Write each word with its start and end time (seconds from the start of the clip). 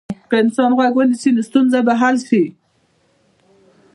که 0.29 0.35
انسان 0.43 0.71
غوږ 0.77 0.93
ونیسي، 0.95 1.29
نو 1.35 1.41
ستونزه 1.49 1.79
به 1.85 1.93
حل 2.01 2.15
شي. 2.27 2.43